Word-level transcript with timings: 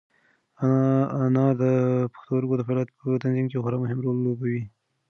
انار 1.23 1.53
د 1.63 1.63
پښتورګو 2.13 2.53
د 2.57 2.61
فعالیت 2.67 2.89
په 2.99 3.07
تنظیم 3.23 3.45
کې 3.49 3.61
خورا 3.63 3.77
مهم 3.83 3.99
رول 4.05 4.17
لوبوي. 4.25 4.61